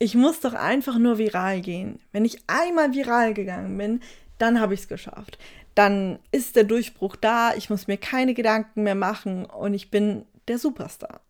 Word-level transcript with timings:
ich 0.00 0.14
muss 0.14 0.40
doch 0.40 0.54
einfach 0.54 0.98
nur 0.98 1.18
viral 1.18 1.60
gehen. 1.60 2.00
Wenn 2.10 2.24
ich 2.24 2.38
einmal 2.46 2.94
viral 2.94 3.34
gegangen 3.34 3.76
bin, 3.76 4.00
dann 4.38 4.58
habe 4.58 4.72
ich 4.72 4.80
es 4.80 4.88
geschafft. 4.88 5.38
Dann 5.74 6.18
ist 6.32 6.56
der 6.56 6.64
Durchbruch 6.64 7.16
da, 7.16 7.54
ich 7.54 7.68
muss 7.68 7.86
mir 7.86 7.98
keine 7.98 8.32
Gedanken 8.32 8.82
mehr 8.82 8.94
machen 8.94 9.44
und 9.44 9.74
ich 9.74 9.90
bin 9.90 10.24
der 10.48 10.58
Superstar. 10.58 11.20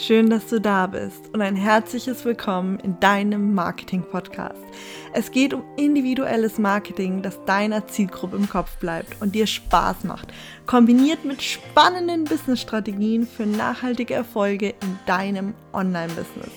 Schön, 0.00 0.30
dass 0.30 0.46
du 0.46 0.60
da 0.60 0.86
bist 0.86 1.28
und 1.34 1.42
ein 1.42 1.56
herzliches 1.56 2.24
Willkommen 2.24 2.78
in 2.78 3.00
deinem 3.00 3.52
Marketing-Podcast. 3.52 4.62
Es 5.12 5.32
geht 5.32 5.52
um 5.52 5.64
individuelles 5.76 6.56
Marketing, 6.56 7.20
das 7.20 7.44
deiner 7.46 7.84
Zielgruppe 7.88 8.36
im 8.36 8.48
Kopf 8.48 8.76
bleibt 8.76 9.20
und 9.20 9.34
dir 9.34 9.48
Spaß 9.48 10.04
macht, 10.04 10.28
kombiniert 10.66 11.24
mit 11.24 11.42
spannenden 11.42 12.22
Business-Strategien 12.22 13.26
für 13.26 13.44
nachhaltige 13.44 14.14
Erfolge 14.14 14.68
in 14.68 14.98
deinem 15.06 15.52
Online-Business. 15.72 16.52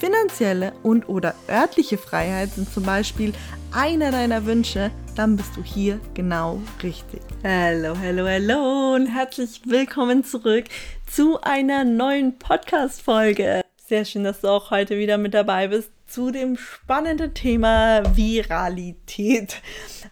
Finanzielle 0.00 0.72
und 0.82 1.10
oder 1.10 1.34
örtliche 1.46 1.98
Freiheit 1.98 2.52
sind 2.52 2.72
zum 2.72 2.84
Beispiel 2.84 3.34
einer 3.70 4.10
deiner 4.10 4.46
Wünsche, 4.46 4.90
dann 5.14 5.36
bist 5.36 5.54
du 5.54 5.62
hier 5.62 6.00
genau 6.14 6.58
richtig. 6.82 7.20
Hallo, 7.44 7.94
hallo, 8.00 8.26
hallo 8.26 8.94
und 8.94 9.08
herzlich 9.08 9.60
willkommen 9.66 10.24
zurück 10.24 10.64
zu 11.06 11.38
einer 11.42 11.84
neuen 11.84 12.38
Podcast-Folge. 12.38 13.60
Sehr 13.86 14.06
schön, 14.06 14.24
dass 14.24 14.40
du 14.40 14.48
auch 14.48 14.70
heute 14.70 14.96
wieder 14.96 15.18
mit 15.18 15.34
dabei 15.34 15.68
bist 15.68 15.90
zu 16.06 16.30
dem 16.30 16.56
spannenden 16.56 17.34
Thema 17.34 18.02
Viralität. 18.16 19.60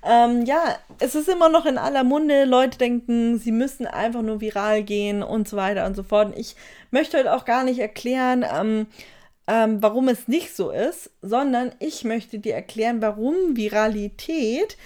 Ähm, 0.05 0.45
ja, 0.45 0.77
es 0.99 1.15
ist 1.15 1.31
immer 1.31 1.49
noch 1.49 1.65
in 1.65 1.79
aller 1.79 2.05
Munde. 2.05 2.45
Leute 2.45 2.77
denken, 2.77 3.39
sie 3.39 3.53
müssen 3.53 3.87
einfach 3.87 4.21
nur 4.21 4.43
viral 4.43 4.83
gehen 4.83 5.23
und 5.23 5.49
so 5.49 5.57
weiter 5.57 5.87
und 5.87 5.97
so 5.97 6.03
fort. 6.03 6.35
Ich 6.37 6.57
möchte 6.91 7.17
heute 7.17 7.35
auch 7.35 7.47
gar 7.47 7.65
nicht 7.65 7.79
erklären, 7.79 8.45
ähm, 8.55 8.87
ähm, 9.49 9.83
warum 9.83 10.09
es 10.09 10.29
nicht 10.29 10.55
so 10.55 10.71
ist, 10.71 11.11
sondern 11.23 11.73
ich 11.81 12.05
möchte 12.05 12.39
dir 12.39 12.55
erklären, 12.55 13.01
warum 13.01 13.57
Viralität 13.57 14.77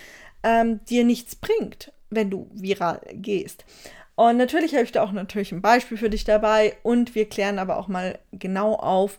ähm, 0.44 0.80
dir 0.84 1.04
nichts 1.04 1.34
bringt, 1.34 1.92
wenn 2.10 2.30
du 2.30 2.48
viral 2.54 3.00
gehst. 3.12 3.64
Und 4.14 4.36
natürlich 4.36 4.74
habe 4.74 4.84
ich 4.84 4.92
da 4.92 5.02
auch 5.02 5.10
natürlich 5.10 5.50
ein 5.50 5.62
Beispiel 5.62 5.98
für 5.98 6.10
dich 6.10 6.24
dabei 6.24 6.76
und 6.84 7.16
wir 7.16 7.28
klären 7.28 7.58
aber 7.58 7.76
auch 7.76 7.88
mal 7.88 8.20
genau 8.30 8.74
auf, 8.74 9.18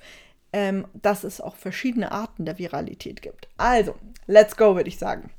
ähm, 0.53 0.88
dass 0.94 1.25
es 1.25 1.41
auch 1.41 1.58
verschiedene 1.58 2.11
Arten 2.11 2.45
der 2.45 2.58
Viralität 2.58 3.21
gibt. 3.21 3.49
Also, 3.58 3.95
let's 4.27 4.55
go, 4.55 4.75
würde 4.75 4.88
ich 4.89 4.97
sagen. 4.97 5.30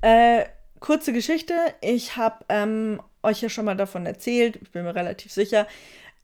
Äh, 0.00 0.44
kurze 0.78 1.12
Geschichte. 1.12 1.54
Ich 1.82 2.16
habe 2.16 2.44
ähm, 2.48 3.02
euch 3.22 3.42
ja 3.42 3.50
schon 3.50 3.66
mal 3.66 3.76
davon 3.76 4.06
erzählt, 4.06 4.58
ich 4.62 4.70
bin 4.70 4.84
mir 4.84 4.94
relativ 4.94 5.32
sicher, 5.32 5.66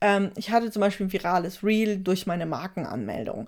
ähm, 0.01 0.31
ich 0.35 0.51
hatte 0.51 0.71
zum 0.71 0.81
Beispiel 0.81 1.07
ein 1.07 1.13
virales 1.13 1.63
Reel 1.63 1.97
durch 1.97 2.27
meine 2.27 2.45
Markenanmeldung. 2.45 3.47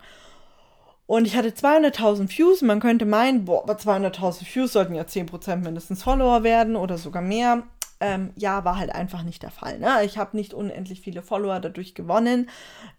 Und 1.05 1.25
ich 1.25 1.36
hatte 1.36 1.50
200.000 1.50 2.38
Views. 2.38 2.61
Man 2.61 2.80
könnte 2.80 3.05
meinen, 3.05 3.45
boah, 3.45 3.64
aber 3.64 3.73
200.000 3.73 4.53
Views 4.53 4.73
sollten 4.73 4.94
ja 4.94 5.03
10% 5.03 5.55
mindestens 5.58 6.03
Follower 6.03 6.44
werden 6.44 6.75
oder 6.75 7.00
sogar 7.00 7.23
mehr. 7.23 7.64
Ähm, 8.00 8.31
ja, 8.36 8.64
war 8.64 8.77
halt 8.77 8.94
einfach 8.94 9.23
nicht 9.23 9.42
der 9.42 9.50
Fall. 9.52 9.80
Ne? 9.80 10.03
Ich 10.05 10.17
habe 10.17 10.38
nicht 10.38 10.53
unendlich 10.53 11.02
viele 11.02 11.23
Follower 11.23 11.59
dadurch 11.59 11.95
gewonnen. 11.95 12.50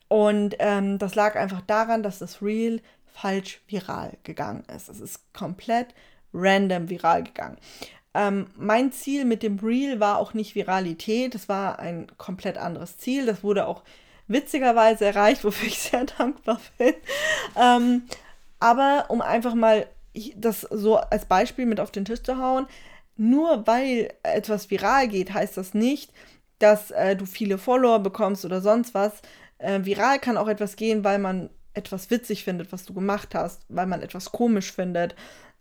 Und 0.09 0.57
ähm, 0.59 0.99
das 0.99 1.15
lag 1.15 1.37
einfach 1.37 1.61
daran, 1.61 2.03
dass 2.03 2.19
das 2.19 2.43
Reel 2.43 2.83
falsch 3.07 3.61
viral 3.69 4.19
gegangen 4.25 4.65
ist. 4.75 4.89
Es 4.89 5.01
ist 5.01 5.33
komplett 5.33 5.95
random 6.35 6.89
viral 6.91 7.23
gegangen. 7.23 7.59
Ähm, 8.15 8.47
mein 8.57 8.93
Ziel 8.93 9.25
mit 9.25 9.43
dem 9.43 9.59
Reel 9.59 10.01
war 10.01 10.19
auch 10.19 10.35
nicht 10.35 10.55
Viralität, 10.55 11.35
das 11.35 11.49
war 11.49 11.79
ein 11.79 12.07
komplett 12.19 12.59
anderes 12.59 12.99
Ziel. 12.99 13.27
Das 13.27 13.43
wurde 13.45 13.67
auch 13.67 13.83
witzigerweise 14.27 15.05
erreicht, 15.07 15.45
wofür 15.45 15.69
ich 15.69 15.79
sehr 15.79 16.05
dankbar 16.05 16.61
bin. 16.79 16.95
Ähm, 17.57 18.03
aber 18.59 19.07
um 19.09 19.21
einfach 19.21 19.55
mal 19.55 19.87
das 20.37 20.63
so 20.63 20.97
als 20.97 21.27
Beispiel 21.27 21.67
mit 21.67 21.81
auf 21.81 21.93
den 21.93 22.05
Tisch 22.05 22.23
zu 22.23 22.39
hauen, 22.39 22.67
nur 23.17 23.67
weil 23.67 24.13
etwas 24.23 24.71
viral 24.71 25.09
geht, 25.09 25.33
heißt 25.33 25.57
das 25.57 25.75
nicht, 25.75 26.13
dass 26.59 26.91
äh, 26.91 27.17
du 27.17 27.27
viele 27.27 27.59
Follower 27.59 28.01
bekommst 28.01 28.45
oder 28.45 28.61
sonst 28.61 28.95
was. 28.95 29.13
Äh, 29.59 29.85
viral 29.85 30.19
kann 30.19 30.37
auch 30.37 30.49
etwas 30.49 30.77
gehen, 30.77 31.05
weil 31.05 31.19
man 31.19 31.51
etwas 31.75 32.11
witzig 32.11 32.45
findet, 32.45 32.73
was 32.73 32.85
du 32.85 32.95
gemacht 32.95 33.35
hast, 33.35 33.65
weil 33.69 33.87
man 33.87 34.03
etwas 34.03 34.33
komisch 34.33 34.73
findet, 34.73 35.15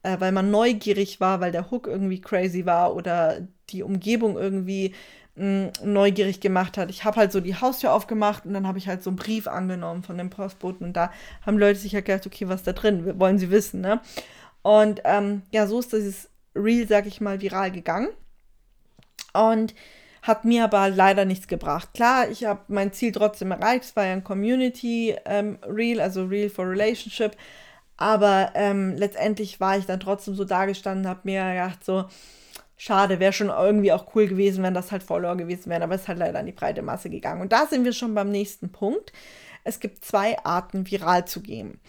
äh, 0.03 0.19
weil 0.19 0.31
man 0.31 0.51
neugierig 0.51 1.19
war, 1.19 1.39
weil 1.41 1.51
der 1.51 1.71
Hook 1.71 1.87
irgendwie 1.87 2.21
crazy 2.21 2.65
war 2.65 2.95
oder 2.95 3.47
die 3.69 3.83
Umgebung 3.83 4.37
irgendwie 4.37 4.93
mm, 5.35 5.67
neugierig 5.83 6.39
gemacht 6.39 6.77
hat. 6.77 6.89
Ich 6.89 7.03
habe 7.03 7.17
halt 7.17 7.31
so 7.31 7.39
die 7.39 7.55
Haustür 7.55 7.93
aufgemacht 7.93 8.45
und 8.45 8.53
dann 8.53 8.67
habe 8.67 8.77
ich 8.77 8.87
halt 8.87 9.03
so 9.03 9.09
einen 9.09 9.17
Brief 9.17 9.47
angenommen 9.47 10.03
von 10.03 10.17
dem 10.17 10.29
Postboten 10.29 10.87
und 10.87 10.93
da 10.93 11.11
haben 11.45 11.57
Leute 11.57 11.79
sich 11.79 11.91
ja 11.93 12.01
gedacht, 12.01 12.25
okay, 12.25 12.47
was 12.47 12.63
da 12.63 12.73
drin? 12.73 13.19
Wollen 13.19 13.39
sie 13.39 13.51
wissen, 13.51 13.81
ne? 13.81 14.01
Und 14.61 15.01
ähm, 15.05 15.43
ja, 15.51 15.67
so 15.67 15.79
ist 15.79 15.93
dieses 15.93 16.29
Reel, 16.55 16.87
sag 16.87 17.05
ich 17.05 17.21
mal, 17.21 17.41
viral 17.41 17.71
gegangen. 17.71 18.09
Und 19.33 19.73
hat 20.21 20.43
mir 20.43 20.65
aber 20.65 20.89
leider 20.89 21.25
nichts 21.25 21.47
gebracht. 21.47 21.89
Klar, 21.93 22.29
ich 22.29 22.43
habe 22.43 22.61
mein 22.67 22.91
Ziel 22.91 23.11
trotzdem 23.11 23.51
erreicht. 23.51 23.85
Es 23.85 23.95
war 23.95 24.05
ja 24.05 24.13
ein 24.13 24.23
Community 24.23 25.15
ähm, 25.25 25.57
Reel, 25.65 26.01
also 26.01 26.25
Reel 26.25 26.49
for 26.49 26.69
Relationship. 26.69 27.35
Aber 27.99 28.51
ähm, 28.55 28.95
letztendlich 28.95 29.59
war 29.59 29.77
ich 29.77 29.85
dann 29.85 29.99
trotzdem 29.99 30.33
so 30.33 30.45
dagestanden, 30.45 31.05
habe 31.05 31.19
mir 31.25 31.43
gedacht, 31.51 31.83
so, 31.83 32.05
schade, 32.77 33.19
wäre 33.19 33.33
schon 33.33 33.49
irgendwie 33.49 33.91
auch 33.91 34.15
cool 34.15 34.25
gewesen, 34.25 34.63
wenn 34.63 34.73
das 34.73 34.93
halt 34.93 35.03
Follower 35.03 35.35
gewesen 35.35 35.69
wären, 35.69 35.83
aber 35.83 35.95
es 35.95 36.03
ist 36.03 36.07
halt 36.07 36.17
leider 36.17 36.39
an 36.39 36.45
die 36.45 36.53
breite 36.53 36.81
Masse 36.81 37.09
gegangen. 37.09 37.41
Und 37.41 37.51
da 37.51 37.67
sind 37.67 37.83
wir 37.83 37.91
schon 37.91 38.15
beim 38.15 38.31
nächsten 38.31 38.71
Punkt. 38.71 39.11
Es 39.65 39.81
gibt 39.81 40.05
zwei 40.05 40.39
Arten, 40.45 40.89
viral 40.89 41.25
zu 41.25 41.41
gehen. 41.41 41.81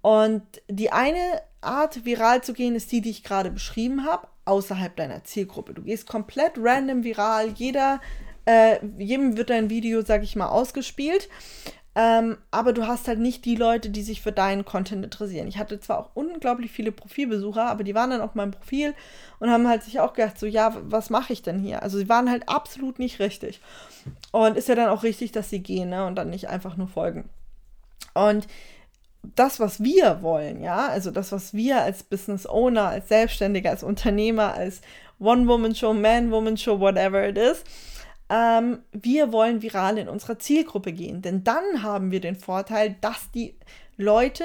Und 0.00 0.42
die 0.68 0.90
eine 0.90 1.42
Art, 1.60 2.06
viral 2.06 2.42
zu 2.42 2.54
gehen, 2.54 2.74
ist 2.74 2.90
die, 2.90 3.02
die 3.02 3.10
ich 3.10 3.22
gerade 3.22 3.50
beschrieben 3.50 4.06
habe, 4.06 4.26
außerhalb 4.46 4.96
deiner 4.96 5.22
Zielgruppe. 5.24 5.74
Du 5.74 5.82
gehst 5.82 6.08
komplett 6.08 6.52
random 6.56 7.04
viral, 7.04 7.48
jeder, 7.48 8.00
äh, 8.46 8.78
jedem 8.96 9.36
wird 9.36 9.50
dein 9.50 9.68
Video, 9.68 10.00
sag 10.00 10.22
ich 10.22 10.34
mal, 10.34 10.48
ausgespielt. 10.48 11.28
Ähm, 12.00 12.38
aber 12.52 12.72
du 12.72 12.86
hast 12.86 13.08
halt 13.08 13.18
nicht 13.18 13.44
die 13.44 13.56
Leute, 13.56 13.90
die 13.90 14.02
sich 14.02 14.22
für 14.22 14.30
deinen 14.30 14.64
Content 14.64 15.04
interessieren. 15.04 15.48
Ich 15.48 15.58
hatte 15.58 15.80
zwar 15.80 15.98
auch 15.98 16.10
unglaublich 16.14 16.70
viele 16.70 16.92
Profilbesucher, 16.92 17.68
aber 17.68 17.82
die 17.82 17.96
waren 17.96 18.10
dann 18.10 18.20
auf 18.20 18.36
meinem 18.36 18.52
Profil 18.52 18.94
und 19.40 19.50
haben 19.50 19.66
halt 19.66 19.82
sich 19.82 19.98
auch 19.98 20.12
gedacht, 20.12 20.38
so, 20.38 20.46
ja, 20.46 20.76
was 20.80 21.10
mache 21.10 21.32
ich 21.32 21.42
denn 21.42 21.58
hier? 21.58 21.82
Also 21.82 21.98
sie 21.98 22.08
waren 22.08 22.30
halt 22.30 22.48
absolut 22.48 23.00
nicht 23.00 23.18
richtig. 23.18 23.60
Und 24.30 24.56
ist 24.56 24.68
ja 24.68 24.76
dann 24.76 24.90
auch 24.90 25.02
richtig, 25.02 25.32
dass 25.32 25.50
sie 25.50 25.58
gehen 25.58 25.88
ne? 25.88 26.06
und 26.06 26.14
dann 26.14 26.30
nicht 26.30 26.48
einfach 26.48 26.76
nur 26.76 26.86
folgen. 26.86 27.28
Und 28.14 28.46
das, 29.34 29.58
was 29.58 29.82
wir 29.82 30.22
wollen, 30.22 30.62
ja, 30.62 30.86
also 30.86 31.10
das, 31.10 31.32
was 31.32 31.52
wir 31.52 31.82
als 31.82 32.04
Business 32.04 32.46
Owner, 32.46 32.90
als 32.90 33.08
Selbstständiger, 33.08 33.70
als 33.70 33.82
Unternehmer, 33.82 34.54
als 34.54 34.82
One-Woman-Show, 35.18 35.94
Man-Woman-Show, 35.94 36.78
whatever 36.78 37.28
it 37.28 37.36
is, 37.36 37.64
ähm, 38.28 38.82
wir 38.92 39.32
wollen 39.32 39.62
viral 39.62 39.98
in 39.98 40.08
unserer 40.08 40.38
Zielgruppe 40.38 40.92
gehen. 40.92 41.22
Denn 41.22 41.44
dann 41.44 41.82
haben 41.82 42.10
wir 42.10 42.20
den 42.20 42.36
Vorteil, 42.36 42.96
dass 43.00 43.30
die 43.32 43.54
Leute 43.96 44.44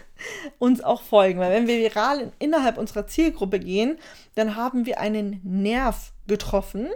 uns 0.58 0.82
auch 0.82 1.02
folgen. 1.02 1.38
Weil 1.38 1.52
wenn 1.52 1.66
wir 1.66 1.78
viral 1.78 2.20
in, 2.20 2.32
innerhalb 2.38 2.78
unserer 2.78 3.06
Zielgruppe 3.06 3.60
gehen, 3.60 3.98
dann 4.34 4.56
haben 4.56 4.86
wir 4.86 5.00
einen 5.00 5.40
Nerv 5.44 6.12
getroffen, 6.26 6.88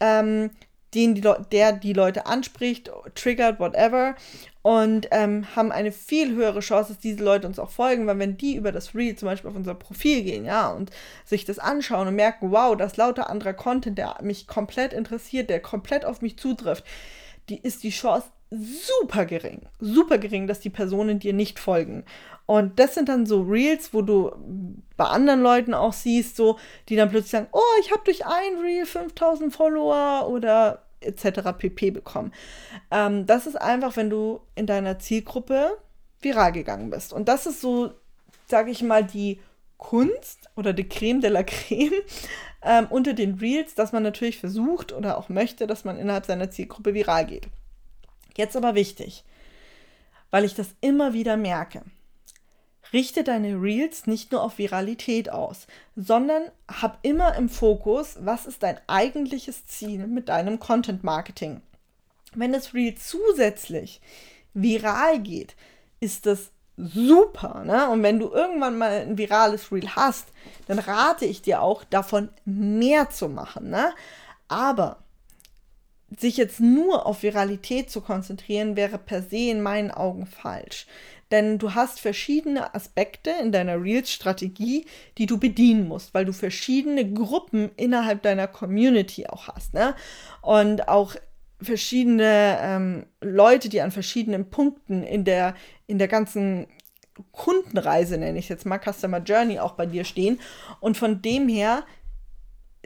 ähm, 0.00 0.50
den 0.94 1.14
die 1.14 1.22
der 1.52 1.72
die 1.72 1.92
Leute 1.92 2.26
anspricht, 2.26 2.90
triggert, 3.14 3.60
whatever 3.60 4.16
und 4.62 5.08
ähm, 5.10 5.46
haben 5.56 5.72
eine 5.72 5.90
viel 5.90 6.34
höhere 6.34 6.60
Chance, 6.60 6.92
dass 6.92 7.00
diese 7.00 7.24
Leute 7.24 7.46
uns 7.46 7.58
auch 7.58 7.70
folgen, 7.70 8.06
weil 8.06 8.18
wenn 8.18 8.36
die 8.36 8.56
über 8.56 8.72
das 8.72 8.94
Reel 8.94 9.16
zum 9.16 9.26
Beispiel 9.26 9.50
auf 9.50 9.56
unser 9.56 9.74
Profil 9.74 10.22
gehen, 10.22 10.44
ja, 10.44 10.68
und 10.70 10.90
sich 11.24 11.44
das 11.44 11.58
anschauen 11.58 12.08
und 12.08 12.16
merken, 12.16 12.50
wow, 12.50 12.76
das 12.76 12.92
ist 12.92 12.96
lauter 12.98 13.30
anderer 13.30 13.54
Content, 13.54 13.96
der 13.96 14.18
mich 14.22 14.46
komplett 14.46 14.92
interessiert, 14.92 15.48
der 15.48 15.60
komplett 15.60 16.04
auf 16.04 16.20
mich 16.20 16.36
zutrifft, 16.36 16.84
die 17.48 17.58
ist 17.58 17.82
die 17.82 17.90
Chance 17.90 18.26
super 18.50 19.24
gering, 19.26 19.62
super 19.78 20.18
gering, 20.18 20.46
dass 20.46 20.60
die 20.60 20.70
Personen 20.70 21.20
dir 21.20 21.32
nicht 21.32 21.58
folgen. 21.58 22.04
Und 22.46 22.80
das 22.80 22.94
sind 22.94 23.08
dann 23.08 23.24
so 23.24 23.42
Reels, 23.42 23.94
wo 23.94 24.02
du 24.02 24.32
bei 24.96 25.04
anderen 25.04 25.40
Leuten 25.40 25.72
auch 25.72 25.92
siehst, 25.92 26.36
so, 26.36 26.58
die 26.88 26.96
dann 26.96 27.08
plötzlich 27.08 27.30
sagen, 27.30 27.48
oh, 27.52 27.60
ich 27.80 27.92
habe 27.92 28.02
durch 28.04 28.26
ein 28.26 28.58
Reel 28.60 28.86
5000 28.86 29.54
Follower 29.54 30.28
oder 30.28 30.82
etc. 31.00 31.52
pp. 31.56 31.90
bekommen. 31.90 32.32
Ähm, 32.90 33.26
das 33.26 33.46
ist 33.46 33.60
einfach, 33.60 33.96
wenn 33.96 34.10
du 34.10 34.40
in 34.54 34.66
deiner 34.66 34.98
Zielgruppe 34.98 35.78
viral 36.20 36.52
gegangen 36.52 36.90
bist. 36.90 37.12
Und 37.12 37.28
das 37.28 37.46
ist 37.46 37.60
so, 37.60 37.92
sage 38.46 38.70
ich 38.70 38.82
mal, 38.82 39.04
die 39.04 39.40
Kunst 39.78 40.50
oder 40.56 40.72
die 40.72 40.88
Creme 40.88 41.20
de 41.20 41.30
la 41.30 41.42
Creme 41.42 42.02
ähm, 42.62 42.86
unter 42.90 43.14
den 43.14 43.34
Reels, 43.34 43.74
dass 43.74 43.92
man 43.92 44.02
natürlich 44.02 44.38
versucht 44.38 44.92
oder 44.92 45.16
auch 45.16 45.28
möchte, 45.28 45.66
dass 45.66 45.84
man 45.84 45.98
innerhalb 45.98 46.26
seiner 46.26 46.50
Zielgruppe 46.50 46.94
viral 46.94 47.26
geht. 47.26 47.48
Jetzt 48.36 48.56
aber 48.56 48.74
wichtig, 48.74 49.24
weil 50.30 50.44
ich 50.44 50.54
das 50.54 50.74
immer 50.80 51.12
wieder 51.14 51.36
merke. 51.36 51.82
Richte 52.92 53.24
deine 53.24 53.60
Reels 53.60 54.06
nicht 54.06 54.32
nur 54.32 54.42
auf 54.42 54.58
Viralität 54.58 55.30
aus, 55.30 55.66
sondern 55.96 56.42
hab 56.68 56.98
immer 57.02 57.36
im 57.36 57.48
Fokus, 57.48 58.16
was 58.20 58.46
ist 58.46 58.62
dein 58.62 58.80
eigentliches 58.86 59.66
Ziel 59.66 60.06
mit 60.06 60.28
deinem 60.28 60.58
Content 60.58 61.04
Marketing. 61.04 61.62
Wenn 62.34 62.52
das 62.52 62.74
Reel 62.74 62.94
zusätzlich 62.96 64.00
viral 64.54 65.20
geht, 65.20 65.56
ist 66.00 66.26
das 66.26 66.50
super. 66.76 67.64
Ne? 67.64 67.88
Und 67.90 68.02
wenn 68.02 68.18
du 68.18 68.30
irgendwann 68.30 68.78
mal 68.78 69.02
ein 69.02 69.18
virales 69.18 69.70
Reel 69.70 69.88
hast, 69.94 70.28
dann 70.66 70.78
rate 70.78 71.26
ich 71.26 71.42
dir 71.42 71.62
auch, 71.62 71.84
davon 71.84 72.30
mehr 72.44 73.10
zu 73.10 73.28
machen. 73.28 73.70
Ne? 73.70 73.92
Aber 74.48 74.98
sich 76.18 76.36
jetzt 76.36 76.60
nur 76.60 77.06
auf 77.06 77.22
Viralität 77.22 77.90
zu 77.90 78.00
konzentrieren, 78.00 78.76
wäre 78.76 78.98
per 78.98 79.22
se 79.22 79.50
in 79.50 79.62
meinen 79.62 79.90
Augen 79.90 80.26
falsch. 80.26 80.86
Denn 81.30 81.58
du 81.58 81.74
hast 81.74 82.00
verschiedene 82.00 82.74
Aspekte 82.74 83.30
in 83.40 83.52
deiner 83.52 83.80
Reels-Strategie, 83.80 84.86
die 85.16 85.26
du 85.26 85.38
bedienen 85.38 85.86
musst, 85.86 86.12
weil 86.12 86.24
du 86.24 86.32
verschiedene 86.32 87.12
Gruppen 87.12 87.70
innerhalb 87.76 88.22
deiner 88.22 88.48
Community 88.48 89.26
auch 89.28 89.46
hast. 89.46 89.72
Ne? 89.72 89.94
Und 90.42 90.88
auch 90.88 91.14
verschiedene 91.62 92.58
ähm, 92.60 93.06
Leute, 93.20 93.68
die 93.68 93.80
an 93.80 93.92
verschiedenen 93.92 94.50
Punkten 94.50 95.04
in 95.04 95.24
der, 95.24 95.54
in 95.86 95.98
der 95.98 96.08
ganzen 96.08 96.66
Kundenreise, 97.32 98.18
nenne 98.18 98.38
ich 98.38 98.48
jetzt 98.48 98.66
mal, 98.66 98.80
Customer 98.80 99.18
Journey 99.18 99.60
auch 99.60 99.72
bei 99.72 99.86
dir 99.86 100.04
stehen. 100.04 100.40
Und 100.80 100.96
von 100.96 101.22
dem 101.22 101.48
her 101.48 101.84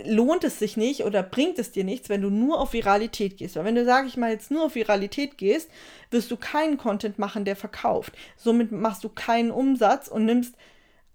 lohnt 0.03 0.43
es 0.43 0.59
sich 0.59 0.77
nicht 0.77 1.05
oder 1.05 1.23
bringt 1.23 1.59
es 1.59 1.71
dir 1.71 1.85
nichts, 1.85 2.09
wenn 2.09 2.23
du 2.23 2.31
nur 2.31 2.61
auf 2.61 2.73
Viralität 2.73 3.37
gehst. 3.37 3.57
Weil 3.57 3.65
wenn 3.65 3.75
du, 3.77 3.85
sage 3.85 4.09
ich 4.09 4.17
mal, 4.17 4.31
jetzt 4.31 4.51
nur 4.51 4.65
auf 4.65 4.75
Viralität 4.75 5.39
gehst, 5.39 5.71
wirst 6.11 6.31
du 6.31 6.37
keinen 6.37 6.79
Content 6.79 7.19
machen, 7.19 7.45
der 7.45 7.57
verkauft. 7.57 8.13
Somit 8.37 8.73
machst 8.73 9.05
du 9.05 9.09
keinen 9.09 9.51
Umsatz 9.51 10.09
und 10.09 10.25
nimmst 10.25 10.57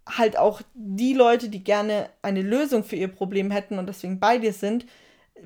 halt 0.08 0.38
auch 0.38 0.62
die 0.74 1.14
Leute, 1.14 1.50
die 1.50 1.64
gerne 1.64 2.10
eine 2.22 2.42
Lösung 2.42 2.84
für 2.84 2.96
ihr 2.96 3.10
Problem 3.10 3.52
hätten 3.52 3.78
und 3.78 3.88
deswegen 3.88 4.20
bei 4.20 4.38
dir 4.38 4.54
sind, 4.54 4.86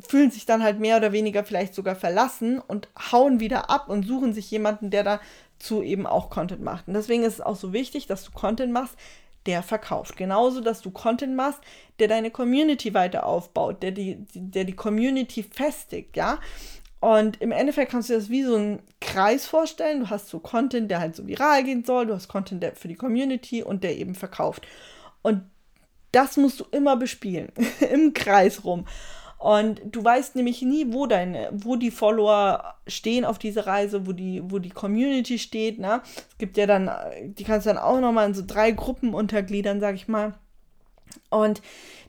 fühlen 0.07 0.31
sich 0.31 0.45
dann 0.45 0.63
halt 0.63 0.79
mehr 0.79 0.97
oder 0.97 1.11
weniger 1.11 1.43
vielleicht 1.43 1.75
sogar 1.75 1.95
verlassen 1.95 2.59
und 2.59 2.87
hauen 3.11 3.39
wieder 3.39 3.69
ab 3.69 3.89
und 3.89 4.05
suchen 4.05 4.33
sich 4.33 4.49
jemanden, 4.49 4.89
der 4.89 5.03
dazu 5.59 5.83
eben 5.83 6.07
auch 6.07 6.29
Content 6.29 6.61
macht. 6.61 6.87
Und 6.87 6.93
deswegen 6.93 7.23
ist 7.23 7.33
es 7.33 7.41
auch 7.41 7.55
so 7.55 7.73
wichtig, 7.73 8.07
dass 8.07 8.23
du 8.23 8.31
Content 8.31 8.71
machst, 8.71 8.95
der 9.45 9.63
verkauft. 9.63 10.17
Genauso, 10.17 10.61
dass 10.61 10.81
du 10.81 10.91
Content 10.91 11.35
machst, 11.35 11.59
der 11.99 12.07
deine 12.07 12.31
Community 12.31 12.93
weiter 12.93 13.25
aufbaut, 13.25 13.83
der 13.83 13.91
die, 13.91 14.25
der 14.33 14.63
die 14.63 14.75
Community 14.75 15.43
festigt, 15.43 16.15
ja. 16.17 16.39
Und 16.99 17.41
im 17.41 17.51
Endeffekt 17.51 17.91
kannst 17.91 18.09
du 18.09 18.13
das 18.13 18.29
wie 18.29 18.43
so 18.43 18.55
einen 18.55 18.81
Kreis 19.01 19.45
vorstellen. 19.45 19.99
Du 19.99 20.09
hast 20.09 20.29
so 20.29 20.39
Content, 20.39 20.89
der 20.89 21.01
halt 21.01 21.17
so 21.17 21.27
viral 21.27 21.63
gehen 21.65 21.83
soll, 21.83 22.05
du 22.05 22.13
hast 22.13 22.29
Content 22.29 22.63
der 22.63 22.75
für 22.75 22.87
die 22.87 22.95
Community 22.95 23.61
und 23.61 23.83
der 23.83 23.97
eben 23.97 24.15
verkauft. 24.15 24.65
Und 25.21 25.43
das 26.13 26.37
musst 26.37 26.61
du 26.61 26.65
immer 26.71 26.95
bespielen, 26.95 27.51
im 27.91 28.13
Kreis 28.13 28.63
rum. 28.63 28.85
Und 29.43 29.81
du 29.83 30.01
weißt 30.01 30.37
nämlich 30.37 30.61
nie, 30.61 30.93
wo 30.93 31.05
deine, 31.05 31.49
wo 31.51 31.75
die 31.75 31.91
Follower 31.91 32.75
stehen 32.87 33.25
auf 33.25 33.39
dieser 33.39 33.67
Reise, 33.67 34.07
wo 34.07 34.13
die, 34.13 34.41
wo 34.41 34.57
die 34.57 34.69
Community 34.69 35.37
steht. 35.37 35.79
Ne? 35.79 36.01
Es 36.29 36.37
gibt 36.37 36.55
ja 36.55 36.65
dann, 36.65 36.89
die 37.25 37.43
kannst 37.43 37.65
du 37.65 37.69
dann 37.69 37.77
auch 37.77 37.99
nochmal 37.99 38.27
in 38.27 38.33
so 38.33 38.41
drei 38.47 38.71
Gruppen 38.71 39.13
untergliedern, 39.13 39.81
sag 39.81 39.95
ich 39.95 40.07
mal. 40.07 40.35
Und 41.29 41.61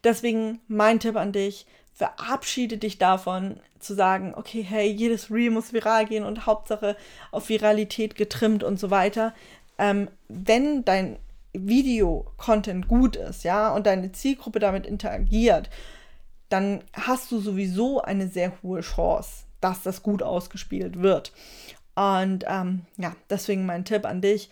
deswegen 0.05 0.61
mein 0.69 1.01
Tipp 1.01 1.17
an 1.17 1.33
dich, 1.33 1.67
verabschiede 1.93 2.77
dich 2.77 2.99
davon 2.99 3.59
zu 3.81 3.95
sagen, 3.95 4.35
okay, 4.37 4.63
hey, 4.63 4.89
jedes 4.89 5.29
Reel 5.29 5.51
muss 5.51 5.73
viral 5.73 6.07
gehen 6.07 6.23
und 6.23 6.47
Hauptsache 6.47 6.97
auf 7.33 7.49
Viralität 7.49 8.15
getrimmt 8.15 8.63
und 8.63 8.79
so 8.79 8.93
weiter. 8.93 9.35
Ähm, 9.77 10.09
wenn 10.29 10.85
dein 10.85 11.19
Video-Content 11.53 12.87
gut 12.87 13.17
ist, 13.17 13.43
ja, 13.43 13.75
und 13.75 13.87
deine 13.87 14.13
Zielgruppe 14.13 14.61
damit 14.61 14.87
interagiert 14.87 15.69
dann 16.49 16.83
hast 16.93 17.31
du 17.33 17.41
sowieso 17.41 18.03
eine 18.03 18.29
sehr 18.29 18.53
hohe 18.63 18.81
Chance, 18.81 19.45
dass 19.61 19.83
das 19.83 20.03
gut 20.03 20.23
ausgespielt 20.23 21.01
wird. 21.01 21.33
Und 21.95 22.45
ähm, 22.47 22.83
ja, 22.97 23.15
deswegen 23.31 23.67
mein 23.67 23.85
Tipp 23.85 24.05
an 24.05 24.21
dich, 24.21 24.51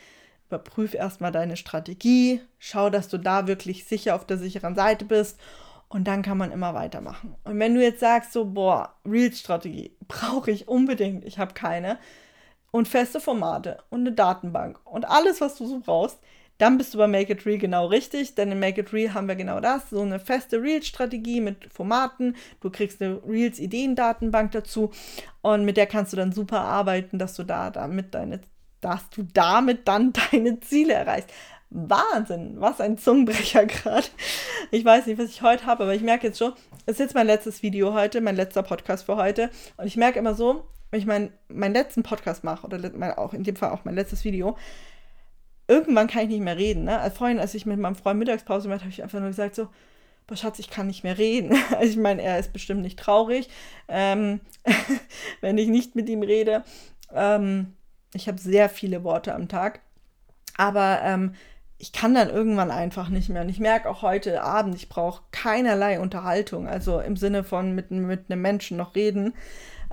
überprüf 0.48 0.94
erstmal 0.94 1.32
deine 1.32 1.56
Strategie, 1.56 2.40
schau, 2.58 2.90
dass 2.90 3.08
du 3.08 3.18
da 3.18 3.46
wirklich 3.46 3.84
sicher 3.84 4.14
auf 4.14 4.26
der 4.26 4.38
sicheren 4.38 4.74
Seite 4.74 5.04
bist 5.04 5.40
und 5.88 6.04
dann 6.04 6.22
kann 6.22 6.38
man 6.38 6.52
immer 6.52 6.74
weitermachen. 6.74 7.34
Und 7.44 7.58
wenn 7.58 7.74
du 7.74 7.82
jetzt 7.82 8.00
sagst, 8.00 8.32
so, 8.32 8.44
boah, 8.46 8.94
Real-Strategie 9.04 9.96
brauche 10.08 10.50
ich 10.50 10.68
unbedingt, 10.68 11.24
ich 11.24 11.38
habe 11.38 11.54
keine, 11.54 11.98
und 12.70 12.88
feste 12.88 13.20
Formate 13.20 13.78
und 13.90 14.00
eine 14.00 14.12
Datenbank 14.12 14.80
und 14.84 15.04
alles, 15.04 15.40
was 15.40 15.56
du 15.56 15.66
so 15.66 15.80
brauchst, 15.80 16.18
dann 16.62 16.78
bist 16.78 16.94
du 16.94 16.98
bei 16.98 17.08
Make 17.08 17.32
It 17.32 17.44
Real 17.44 17.58
genau 17.58 17.86
richtig, 17.86 18.36
denn 18.36 18.52
in 18.52 18.60
Make 18.60 18.82
It 18.82 18.92
Real 18.92 19.14
haben 19.14 19.26
wir 19.26 19.34
genau 19.34 19.58
das, 19.58 19.90
so 19.90 20.00
eine 20.00 20.20
feste 20.20 20.62
Reels-Strategie 20.62 21.40
mit 21.40 21.72
Formaten. 21.72 22.36
Du 22.60 22.70
kriegst 22.70 23.02
eine 23.02 23.20
Reels-Ideendatenbank 23.26 24.52
dazu 24.52 24.92
und 25.40 25.64
mit 25.64 25.76
der 25.76 25.88
kannst 25.88 26.12
du 26.12 26.16
dann 26.16 26.30
super 26.30 26.60
arbeiten, 26.60 27.18
dass 27.18 27.34
du 27.34 27.42
da 27.42 27.70
damit 27.70 28.14
deine, 28.14 28.42
dass 28.80 29.10
du 29.10 29.24
damit 29.34 29.88
dann 29.88 30.12
deine 30.30 30.60
Ziele 30.60 30.94
erreichst. 30.94 31.30
Wahnsinn, 31.70 32.60
was 32.60 32.80
ein 32.80 32.96
Zungenbrecher 32.96 33.66
gerade. 33.66 34.06
Ich 34.70 34.84
weiß 34.84 35.06
nicht, 35.06 35.18
was 35.18 35.30
ich 35.30 35.42
heute 35.42 35.66
habe, 35.66 35.82
aber 35.82 35.96
ich 35.96 36.02
merke 36.02 36.28
jetzt 36.28 36.38
schon, 36.38 36.52
es 36.86 36.92
ist 36.92 37.00
jetzt 37.00 37.14
mein 37.16 37.26
letztes 37.26 37.64
Video 37.64 37.92
heute, 37.92 38.20
mein 38.20 38.36
letzter 38.36 38.62
Podcast 38.62 39.06
für 39.06 39.16
heute. 39.16 39.50
Und 39.78 39.88
ich 39.88 39.96
merke 39.96 40.20
immer 40.20 40.34
so, 40.34 40.68
wenn 40.92 41.00
ich 41.00 41.06
mein, 41.06 41.32
meinen 41.48 41.72
letzten 41.72 42.04
Podcast 42.04 42.44
mache, 42.44 42.64
oder 42.64 42.78
mein, 42.94 43.14
auch 43.14 43.34
in 43.34 43.42
dem 43.42 43.56
Fall 43.56 43.70
auch 43.70 43.84
mein 43.84 43.96
letztes 43.96 44.22
Video, 44.22 44.56
irgendwann 45.68 46.08
kann 46.08 46.22
ich 46.22 46.28
nicht 46.28 46.40
mehr 46.40 46.56
reden. 46.56 46.84
Ne? 46.84 46.98
Als 46.98 47.16
vorhin, 47.16 47.38
als 47.38 47.54
ich 47.54 47.66
mit 47.66 47.78
meinem 47.78 47.94
Freund 47.94 48.18
Mittagspause 48.18 48.68
gemacht 48.68 48.82
habe, 48.82 48.90
ich 48.90 49.02
einfach 49.02 49.20
nur 49.20 49.28
gesagt 49.28 49.54
so, 49.54 49.68
boah, 50.26 50.36
Schatz, 50.36 50.58
ich 50.58 50.70
kann 50.70 50.86
nicht 50.86 51.04
mehr 51.04 51.18
reden. 51.18 51.56
Also 51.72 51.92
ich 51.92 51.96
meine, 51.96 52.22
er 52.22 52.38
ist 52.38 52.52
bestimmt 52.52 52.82
nicht 52.82 52.98
traurig, 52.98 53.48
ähm, 53.88 54.40
wenn 55.40 55.58
ich 55.58 55.68
nicht 55.68 55.94
mit 55.94 56.08
ihm 56.08 56.22
rede. 56.22 56.64
Ähm, 57.14 57.74
ich 58.14 58.28
habe 58.28 58.38
sehr 58.38 58.68
viele 58.68 59.04
Worte 59.04 59.34
am 59.34 59.48
Tag. 59.48 59.80
Aber 60.56 61.00
ähm, 61.02 61.34
ich 61.78 61.92
kann 61.92 62.14
dann 62.14 62.30
irgendwann 62.30 62.70
einfach 62.70 63.08
nicht 63.08 63.28
mehr. 63.28 63.42
Und 63.42 63.48
ich 63.48 63.58
merke 63.58 63.88
auch 63.88 64.02
heute 64.02 64.42
Abend, 64.42 64.76
ich 64.76 64.88
brauche 64.88 65.22
keinerlei 65.32 65.98
Unterhaltung. 65.98 66.68
Also 66.68 67.00
im 67.00 67.16
Sinne 67.16 67.42
von 67.42 67.74
mit, 67.74 67.90
mit 67.90 68.30
einem 68.30 68.42
Menschen 68.42 68.76
noch 68.76 68.94
reden. 68.94 69.34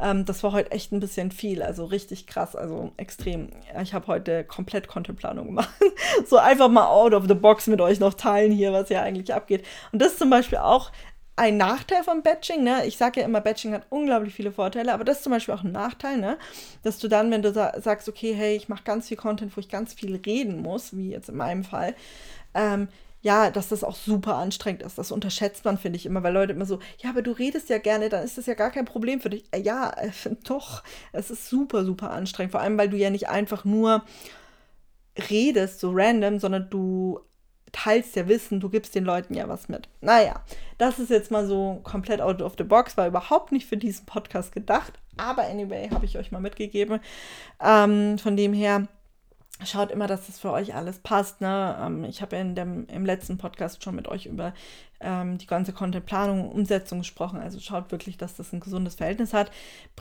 Ähm, 0.02 0.26
das 0.26 0.44
war 0.44 0.52
heute 0.52 0.72
echt 0.72 0.92
ein 0.92 1.00
bisschen 1.00 1.32
viel, 1.32 1.62
also 1.62 1.86
richtig 1.86 2.28
krass, 2.28 2.56
also 2.56 2.92
extrem. 2.98 3.50
Ich 3.82 3.94
habe 3.94 4.08
heute 4.08 4.44
komplett 4.44 4.88
Contentplanung 4.88 5.48
gemacht. 5.48 5.70
so 6.26 6.38
einfach 6.38 6.70
mal 6.70 6.88
out 6.88 7.14
of 7.14 7.28
the 7.28 7.34
box 7.34 7.68
mit 7.68 7.82
euch 7.82 8.00
noch 8.00 8.14
teilen 8.14 8.52
hier, 8.52 8.72
was 8.72 8.90
ja 8.90 9.02
eigentlich 9.02 9.34
abgeht. 9.34 9.66
Und 9.92 10.02
das 10.02 10.14
ist 10.14 10.20
zum 10.20 10.30
Beispiel 10.30 10.60
auch 10.60 10.92
ein 11.36 11.56
Nachteil 11.56 12.04
von 12.04 12.22
Batching, 12.22 12.64
ne? 12.64 12.86
Ich 12.86 12.98
sage 12.98 13.22
ja 13.22 13.26
immer, 13.26 13.40
Batching 13.40 13.74
hat 13.74 13.84
unglaublich 13.90 14.34
viele 14.34 14.52
Vorteile, 14.52 14.94
aber 14.94 15.06
das 15.06 15.18
ist 15.18 15.24
zum 15.24 15.32
Beispiel 15.32 15.54
auch 15.54 15.64
ein 15.64 15.72
Nachteil, 15.72 16.18
ne? 16.18 16.38
Dass 16.84 17.00
du 17.00 17.08
dann, 17.08 17.32
wenn 17.32 17.42
du 17.42 17.54
sagst, 17.54 18.10
okay, 18.10 18.34
hey, 18.34 18.58
ich 18.58 18.68
mache 18.68 18.84
ganz 18.84 19.08
viel 19.08 19.16
Content, 19.16 19.56
wo 19.56 19.62
ich 19.62 19.70
ganz 19.70 19.94
viel 19.94 20.16
reden 20.18 20.62
muss, 20.62 20.98
wie 20.98 21.12
jetzt 21.12 21.30
in 21.30 21.38
meinem 21.38 21.64
Fall, 21.64 21.96
ähm, 22.54 22.90
ja, 23.22 23.52
dass 23.52 23.70
das 23.70 23.84
auch 23.84 23.96
super 23.96 24.36
anstrengend 24.36 24.82
ist. 24.84 24.98
Das 24.98 25.12
unterschätzt 25.12 25.66
man, 25.66 25.78
finde 25.78 25.98
ich 25.98 26.06
immer, 26.06 26.24
weil 26.24 26.34
Leute 26.34 26.54
immer 26.54 26.66
so, 26.66 26.80
ja, 27.00 27.10
aber 27.10 27.22
du 27.22 27.32
redest 27.32 27.70
ja 27.70 27.78
gerne, 27.78 28.10
dann 28.10 28.24
ist 28.24 28.38
das 28.38 28.46
ja 28.46 28.54
gar 28.54 28.72
kein 28.72 28.86
Problem 28.86 29.20
für 29.20 29.30
dich. 29.30 29.44
Äh, 29.52 29.62
ja, 29.62 29.90
äh, 29.90 30.12
doch, 30.46 30.84
es 31.12 31.30
ist 31.30 31.50
super, 31.50 31.84
super 31.84 32.12
anstrengend. 32.12 32.52
Vor 32.52 32.62
allem, 32.62 32.78
weil 32.78 32.90
du 32.90 32.98
ja 32.98 33.10
nicht 33.10 33.30
einfach 33.30 33.66
nur 33.66 34.04
redest, 35.30 35.80
so 35.80 35.92
random, 35.94 36.40
sondern 36.40 36.70
du 36.70 37.20
teilst 37.72 38.16
ja 38.16 38.28
Wissen, 38.28 38.60
du 38.60 38.70
gibst 38.70 38.96
den 38.96 39.04
Leuten 39.06 39.34
ja 39.34 39.48
was 39.48 39.70
mit. 39.70 39.90
Naja, 40.02 40.44
das 40.78 40.98
ist 40.98 41.10
jetzt 41.10 41.30
mal 41.30 41.46
so 41.46 41.82
komplett 41.84 42.22
out 42.22 42.42
of 42.42 42.54
the 42.58 42.64
box, 42.64 42.98
war 42.98 43.08
überhaupt 43.08 43.52
nicht 43.52 43.68
für 43.68 43.78
diesen 43.78 44.06
Podcast 44.06 44.52
gedacht, 44.54 44.94
aber 45.18 45.44
anyway, 45.44 45.90
habe 45.90 46.06
ich 46.06 46.18
euch 46.18 46.32
mal 46.32 46.42
mitgegeben. 46.42 47.00
Ähm, 47.62 48.18
von 48.18 48.36
dem 48.36 48.54
her, 48.54 48.88
schaut 49.66 49.92
immer, 49.92 50.08
dass 50.08 50.28
das 50.28 50.40
für 50.40 50.52
euch 50.52 50.76
alles 50.76 51.00
passt. 51.00 51.42
Ne? 51.42 51.78
Ähm, 51.82 52.04
ich 52.06 52.22
habe 52.22 52.36
ja 52.36 52.42
in 52.42 52.56
dem, 52.56 52.88
im 52.88 53.06
letzten 53.06 53.38
Podcast 53.38 53.84
schon 53.84 53.96
mit 53.96 54.08
euch 54.08 54.26
über 54.26 54.54
ähm, 55.02 55.38
die 55.38 55.48
ganze 55.48 55.74
Contentplanung 55.74 56.50
und 56.50 56.60
Umsetzung 56.60 57.00
gesprochen. 57.00 57.40
Also 57.40 57.60
schaut 57.60 57.92
wirklich, 57.92 58.18
dass 58.18 58.36
das 58.36 58.54
ein 58.54 58.60
gesundes 58.60 58.96
Verhältnis 58.96 59.34
hat. 59.34 59.52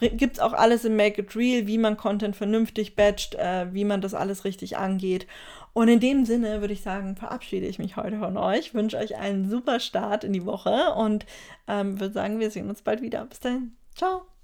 Gibt 0.01 0.35
es 0.35 0.41
auch 0.41 0.53
alles 0.53 0.85
im 0.85 0.97
Make 0.97 1.23
It 1.23 1.37
Real, 1.37 1.67
wie 1.67 1.79
man 1.79 1.97
Content 1.97 2.37
vernünftig 2.37 2.95
batcht, 2.97 3.35
äh, 3.35 3.73
wie 3.73 3.85
man 3.85 4.01
das 4.01 4.15
alles 4.15 4.45
richtig 4.45 4.77
angeht. 4.77 5.27
Und 5.73 5.89
in 5.89 6.01
dem 6.01 6.25
Sinne 6.25 6.61
würde 6.61 6.75
ich 6.75 6.83
sagen, 6.83 7.17
verabschiede 7.17 7.67
ich 7.67 7.79
mich 7.79 7.97
heute 7.97 8.19
von 8.19 8.37
euch, 8.37 8.75
wünsche 8.75 8.97
euch 8.97 9.17
einen 9.17 9.49
super 9.49 9.81
Start 9.81 10.25
in 10.25 10.33
die 10.33 10.45
Woche 10.45 10.93
und 10.95 11.27
ähm, 11.67 12.01
würde 12.01 12.15
sagen, 12.15 12.41
wir 12.41 12.51
sehen 12.51 12.69
uns 12.69 12.83
bald 12.83 13.03
wieder. 13.03 13.25
Bis 13.27 13.41
dahin. 13.41 13.77
Ciao. 13.95 14.38